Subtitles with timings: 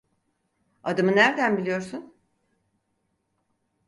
[0.83, 2.17] Adımı nerden biliyorsun?